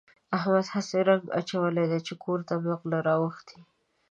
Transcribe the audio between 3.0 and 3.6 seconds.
راوښتي